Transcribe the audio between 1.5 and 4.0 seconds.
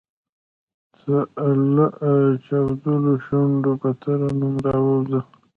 لۀ چاودلو شونډو پۀ